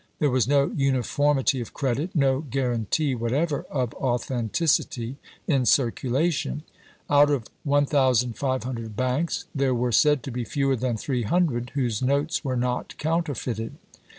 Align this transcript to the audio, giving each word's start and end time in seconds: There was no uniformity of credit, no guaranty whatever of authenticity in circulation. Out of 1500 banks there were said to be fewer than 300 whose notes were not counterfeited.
There 0.17 0.31
was 0.31 0.47
no 0.47 0.71
uniformity 0.75 1.61
of 1.61 1.75
credit, 1.75 2.15
no 2.15 2.39
guaranty 2.39 3.13
whatever 3.13 3.67
of 3.69 3.93
authenticity 3.93 5.17
in 5.45 5.67
circulation. 5.67 6.63
Out 7.07 7.29
of 7.29 7.45
1500 7.65 8.95
banks 8.95 9.45
there 9.53 9.75
were 9.75 9.91
said 9.91 10.23
to 10.23 10.31
be 10.31 10.43
fewer 10.43 10.75
than 10.75 10.97
300 10.97 11.73
whose 11.75 12.01
notes 12.01 12.43
were 12.43 12.57
not 12.57 12.97
counterfeited. 12.97 13.73